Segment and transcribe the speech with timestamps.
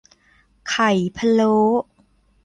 [0.69, 1.55] ไข่พะโล้